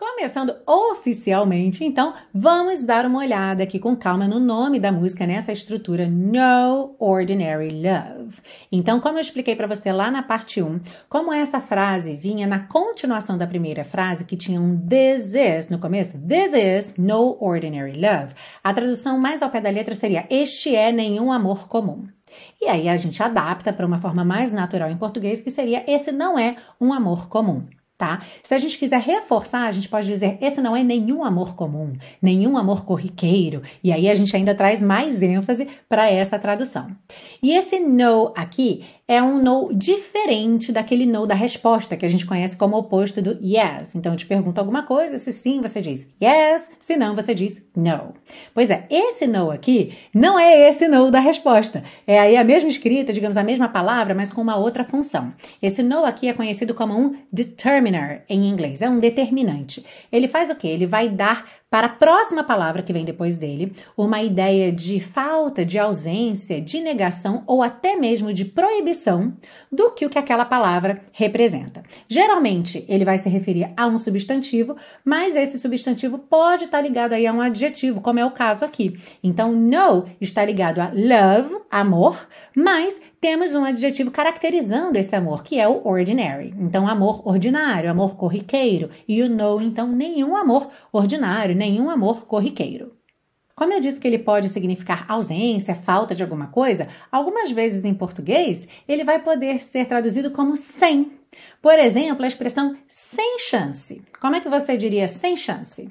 Começando 0.00 0.56
oficialmente, 0.66 1.84
então, 1.84 2.14
vamos 2.32 2.82
dar 2.82 3.04
uma 3.04 3.18
olhada 3.18 3.62
aqui 3.62 3.78
com 3.78 3.94
calma 3.94 4.26
no 4.26 4.40
nome 4.40 4.80
da 4.80 4.90
música 4.90 5.26
nessa 5.26 5.52
estrutura 5.52 6.08
No 6.08 6.96
Ordinary 6.98 7.68
Love. 7.68 8.40
Então, 8.72 8.98
como 8.98 9.18
eu 9.18 9.20
expliquei 9.20 9.54
para 9.54 9.66
você 9.66 9.92
lá 9.92 10.10
na 10.10 10.22
parte 10.22 10.62
1, 10.62 10.80
como 11.06 11.30
essa 11.30 11.60
frase 11.60 12.16
vinha 12.16 12.46
na 12.46 12.60
continuação 12.60 13.36
da 13.36 13.46
primeira 13.46 13.84
frase, 13.84 14.24
que 14.24 14.38
tinha 14.38 14.58
um 14.58 14.74
this 14.88 15.34
is 15.34 15.68
no 15.68 15.78
começo, 15.78 16.18
this 16.26 16.54
is 16.54 16.94
no 16.96 17.36
ordinary 17.38 17.92
love, 17.92 18.32
a 18.64 18.72
tradução 18.72 19.18
mais 19.18 19.42
ao 19.42 19.50
pé 19.50 19.60
da 19.60 19.68
letra 19.68 19.94
seria 19.94 20.26
este 20.30 20.74
é 20.74 20.90
nenhum 20.90 21.30
amor 21.30 21.68
comum. 21.68 22.08
E 22.58 22.68
aí 22.68 22.88
a 22.88 22.96
gente 22.96 23.22
adapta 23.22 23.70
para 23.70 23.86
uma 23.86 23.98
forma 23.98 24.24
mais 24.24 24.50
natural 24.50 24.90
em 24.90 24.96
português, 24.96 25.42
que 25.42 25.50
seria 25.50 25.84
esse 25.86 26.10
não 26.10 26.38
é 26.38 26.56
um 26.80 26.90
amor 26.90 27.28
comum 27.28 27.66
tá? 28.00 28.18
Se 28.42 28.54
a 28.54 28.58
gente 28.58 28.78
quiser 28.78 28.98
reforçar, 28.98 29.66
a 29.66 29.70
gente 29.70 29.86
pode 29.86 30.06
dizer: 30.06 30.38
esse 30.40 30.62
não 30.62 30.74
é 30.74 30.82
nenhum 30.82 31.22
amor 31.22 31.54
comum, 31.54 31.92
nenhum 32.22 32.56
amor 32.56 32.86
corriqueiro, 32.86 33.60
e 33.84 33.92
aí 33.92 34.08
a 34.08 34.14
gente 34.14 34.34
ainda 34.34 34.54
traz 34.54 34.80
mais 34.80 35.22
ênfase 35.22 35.68
para 35.86 36.10
essa 36.10 36.38
tradução. 36.38 36.90
E 37.42 37.52
esse 37.52 37.78
no 37.78 38.32
aqui 38.34 38.82
é 39.10 39.20
um 39.20 39.42
no 39.42 39.74
diferente 39.74 40.70
daquele 40.70 41.04
no 41.04 41.26
da 41.26 41.34
resposta 41.34 41.96
que 41.96 42.06
a 42.06 42.08
gente 42.08 42.24
conhece 42.24 42.56
como 42.56 42.76
oposto 42.76 43.20
do 43.20 43.36
yes. 43.44 43.96
Então 43.96 44.12
eu 44.12 44.16
te 44.16 44.24
pergunto 44.24 44.60
alguma 44.60 44.84
coisa, 44.84 45.16
se 45.16 45.32
sim, 45.32 45.60
você 45.60 45.80
diz 45.80 46.08
yes, 46.22 46.70
se 46.78 46.96
não, 46.96 47.16
você 47.16 47.34
diz 47.34 47.60
no. 47.74 48.14
Pois 48.54 48.70
é, 48.70 48.86
esse 48.88 49.26
no 49.26 49.50
aqui 49.50 49.98
não 50.14 50.38
é 50.38 50.68
esse 50.68 50.86
no 50.86 51.10
da 51.10 51.18
resposta. 51.18 51.82
É 52.06 52.20
aí 52.20 52.36
a 52.36 52.44
mesma 52.44 52.68
escrita, 52.68 53.12
digamos 53.12 53.36
a 53.36 53.42
mesma 53.42 53.68
palavra, 53.68 54.14
mas 54.14 54.32
com 54.32 54.40
uma 54.40 54.56
outra 54.56 54.84
função. 54.84 55.32
Esse 55.60 55.82
no 55.82 56.04
aqui 56.04 56.28
é 56.28 56.32
conhecido 56.32 56.72
como 56.72 56.96
um 56.96 57.16
determiner 57.32 58.22
em 58.28 58.48
inglês, 58.48 58.80
é 58.80 58.88
um 58.88 59.00
determinante. 59.00 59.84
Ele 60.12 60.28
faz 60.28 60.50
o 60.50 60.54
quê? 60.54 60.68
Ele 60.68 60.86
vai 60.86 61.08
dar 61.08 61.44
para 61.70 61.86
a 61.86 61.90
próxima 61.90 62.42
palavra 62.42 62.82
que 62.82 62.92
vem 62.92 63.04
depois 63.04 63.36
dele, 63.36 63.72
uma 63.96 64.20
ideia 64.20 64.72
de 64.72 64.98
falta, 64.98 65.64
de 65.64 65.78
ausência, 65.78 66.60
de 66.60 66.80
negação 66.80 67.44
ou 67.46 67.62
até 67.62 67.94
mesmo 67.94 68.32
de 68.32 68.44
proibição 68.44 69.32
do 69.70 69.92
que 69.92 70.04
o 70.04 70.10
que 70.10 70.18
aquela 70.18 70.44
palavra 70.44 71.00
representa. 71.12 71.82
Geralmente, 72.08 72.84
ele 72.88 73.04
vai 73.04 73.18
se 73.18 73.28
referir 73.28 73.72
a 73.76 73.86
um 73.86 73.96
substantivo, 73.96 74.76
mas 75.04 75.36
esse 75.36 75.58
substantivo 75.58 76.18
pode 76.18 76.64
estar 76.64 76.80
ligado 76.80 77.12
aí 77.12 77.26
a 77.26 77.32
um 77.32 77.40
adjetivo, 77.40 78.00
como 78.00 78.18
é 78.18 78.26
o 78.26 78.32
caso 78.32 78.64
aqui. 78.64 78.94
Então, 79.22 79.52
no 79.52 80.06
está 80.20 80.44
ligado 80.44 80.80
a 80.80 80.90
love, 80.92 81.56
amor, 81.70 82.26
mas 82.54 83.00
temos 83.20 83.54
um 83.54 83.64
adjetivo 83.64 84.10
caracterizando 84.10 84.98
esse 84.98 85.14
amor, 85.14 85.42
que 85.42 85.60
é 85.60 85.68
o 85.68 85.86
ordinary. 85.86 86.54
Então, 86.58 86.88
amor 86.88 87.22
ordinário, 87.28 87.90
amor 87.90 88.16
corriqueiro, 88.16 88.90
e 89.06 89.22
o 89.22 89.28
no, 89.28 89.60
então, 89.60 89.88
nenhum 89.88 90.34
amor 90.34 90.68
ordinário, 90.90 91.54
nenhum 91.60 91.90
amor 91.90 92.24
corriqueiro. 92.24 92.96
Como 93.54 93.74
eu 93.74 93.80
disse 93.80 94.00
que 94.00 94.08
ele 94.08 94.18
pode 94.18 94.48
significar 94.48 95.04
ausência, 95.06 95.74
falta 95.74 96.14
de 96.14 96.22
alguma 96.22 96.46
coisa, 96.46 96.88
algumas 97.12 97.50
vezes 97.50 97.84
em 97.84 97.92
português 97.92 98.66
ele 98.88 99.04
vai 99.04 99.22
poder 99.22 99.60
ser 99.60 99.84
traduzido 99.84 100.30
como 100.30 100.56
sem. 100.56 101.12
Por 101.60 101.78
exemplo, 101.78 102.24
a 102.24 102.26
expressão 102.26 102.74
sem 102.88 103.38
chance. 103.38 104.00
Como 104.18 104.34
é 104.34 104.40
que 104.40 104.48
você 104.48 104.78
diria 104.78 105.06
sem 105.06 105.36
chance? 105.36 105.90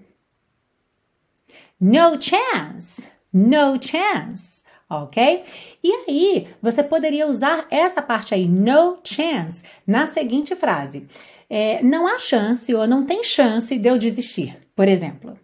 No 1.80 2.20
chance. 2.20 3.08
No 3.32 3.80
chance. 3.80 4.64
Ok? 4.90 5.44
E 5.84 5.92
aí, 6.08 6.48
você 6.60 6.82
poderia 6.82 7.28
usar 7.28 7.68
essa 7.70 8.02
parte 8.02 8.34
aí, 8.34 8.48
no 8.48 8.98
chance, 9.04 9.64
na 9.86 10.08
seguinte 10.08 10.56
frase: 10.56 11.06
é, 11.48 11.84
Não 11.84 12.08
há 12.08 12.18
chance 12.18 12.74
ou 12.74 12.88
não 12.88 13.06
tem 13.06 13.24
chance 13.24 13.78
de 13.78 13.88
eu 13.88 14.00
desistir, 14.00 14.58
por 14.76 14.88
exemplo. 14.88 15.38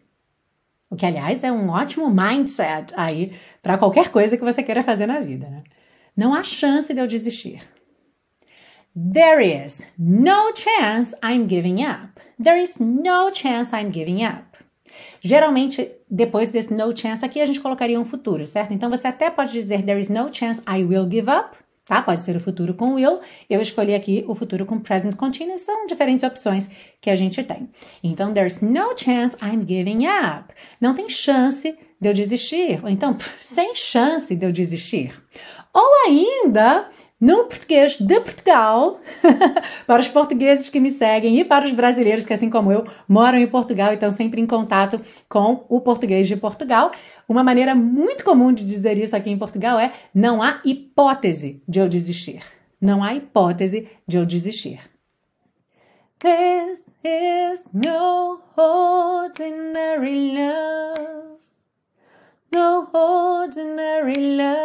O 0.90 0.96
que, 0.96 1.06
aliás, 1.06 1.44
é 1.44 1.52
um 1.52 1.70
ótimo 1.70 2.10
mindset 2.10 2.94
aí 2.96 3.34
para 3.62 3.78
qualquer 3.78 4.10
coisa 4.10 4.38
que 4.38 4.44
você 4.44 4.62
queira 4.62 4.84
fazer 4.84 5.06
na 5.06 5.20
vida. 5.20 5.50
Né? 5.50 5.64
Não 6.16 6.34
há 6.34 6.44
chance 6.44 6.94
de 6.94 7.00
eu 7.00 7.08
desistir. 7.08 7.62
There 8.96 9.44
is 9.44 9.86
no 9.98 10.56
chance 10.56 11.14
I'm 11.22 11.50
giving 11.50 11.84
up. 11.84 12.22
There 12.42 12.62
is 12.62 12.78
no 12.80 13.34
chance 13.34 13.76
I'm 13.76 13.92
giving 13.92 14.24
up. 14.26 14.58
Geralmente, 15.20 15.92
depois 16.10 16.50
desse 16.50 16.74
no 16.74 16.96
chance 16.96 17.26
aqui, 17.26 17.42
a 17.42 17.46
gente 17.46 17.60
colocaria 17.60 18.00
um 18.00 18.06
futuro, 18.06 18.46
certo? 18.46 18.74
Então 18.74 18.90
você 18.90 19.08
até 19.08 19.30
pode 19.30 19.52
dizer 19.52 19.84
there 19.84 20.00
is 20.00 20.08
no 20.08 20.34
chance 20.34 20.62
I 20.66 20.84
will 20.84 21.10
give 21.10 21.30
up, 21.30 21.58
tá? 21.86 22.02
Pode 22.02 22.22
ser 22.22 22.36
o 22.36 22.40
futuro 22.40 22.74
com 22.74 22.96
will. 22.96 23.20
Eu 23.50 23.62
escolhi 23.62 23.94
aqui 23.94 24.26
o 24.28 24.36
futuro 24.36 24.66
com 24.66 24.80
present 24.80 25.16
continuous. 25.16 25.62
São 25.62 25.86
diferentes 25.86 26.24
opções 26.24 26.70
que 27.00 27.10
a 27.10 27.16
gente 27.16 27.44
tem. 27.44 27.70
Então, 28.04 28.34
there's 28.34 28.60
no 28.60 28.98
chance 28.98 29.36
I'm 29.42 29.62
giving 29.66 30.08
up. 30.08 30.54
Não 30.82 30.94
tem 30.94 31.08
chance 31.08 31.78
de 32.02 32.10
eu 32.10 32.14
desistir. 32.14 32.84
Ou 32.84 32.90
então, 32.90 33.16
sem 33.40 33.76
chance 33.76 34.36
de 34.36 34.46
eu 34.46 34.52
desistir. 34.52 35.14
Ou 35.74 36.08
ainda, 36.08 36.90
no 37.20 37.46
português 37.46 37.98
de 37.98 38.20
Portugal, 38.20 39.00
para 39.88 40.02
os 40.02 40.08
portugueses 40.08 40.70
que 40.70 40.80
me 40.80 40.92
seguem 40.92 41.40
e 41.40 41.46
para 41.46 41.66
os 41.66 41.72
brasileiros 41.72 42.26
que, 42.26 42.34
assim 42.34 42.50
como 42.50 42.72
eu, 42.72 42.86
moram 43.08 43.38
em 43.38 43.48
Portugal 43.48 43.92
e 43.92 43.94
estão 43.94 44.12
sempre 44.12 44.42
em 44.42 44.46
contato 44.46 45.00
com 45.30 45.66
o 45.70 45.80
português 45.80 46.28
de 46.28 46.36
Portugal. 46.36 46.92
Uma 47.28 47.44
maneira 47.44 47.74
muito 47.74 48.24
comum 48.24 48.52
de 48.52 48.64
dizer 48.64 48.98
isso 48.98 49.16
aqui 49.16 49.30
em 49.30 49.38
Portugal 49.38 49.80
é: 49.80 49.92
não 50.14 50.42
há 50.42 50.62
hipótese 50.66 51.64
de 51.68 51.80
eu 51.80 51.88
desistir. 51.88 52.44
Não 52.80 53.04
há 53.04 53.16
hipótese 53.16 53.88
de 54.08 54.18
eu 54.18 54.26
desistir. 54.26 54.80
This 56.20 56.94
is 57.04 57.70
no 57.74 58.42
ordinary 58.58 60.34
love. 60.36 61.40
No 62.52 62.88
ordinary 62.94 64.38
love. 64.38 64.65